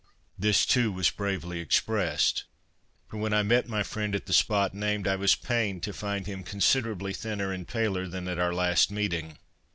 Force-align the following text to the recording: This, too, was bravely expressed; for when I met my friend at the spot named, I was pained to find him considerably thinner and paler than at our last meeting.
This, 0.35 0.65
too, 0.65 0.91
was 0.91 1.11
bravely 1.11 1.59
expressed; 1.59 2.45
for 3.07 3.17
when 3.17 3.35
I 3.35 3.43
met 3.43 3.67
my 3.69 3.83
friend 3.83 4.15
at 4.15 4.25
the 4.25 4.33
spot 4.33 4.73
named, 4.73 5.07
I 5.07 5.15
was 5.15 5.35
pained 5.35 5.83
to 5.83 5.93
find 5.93 6.25
him 6.25 6.41
considerably 6.43 7.13
thinner 7.13 7.51
and 7.53 7.67
paler 7.67 8.07
than 8.07 8.27
at 8.27 8.39
our 8.39 8.51
last 8.51 8.89
meeting. 8.89 9.37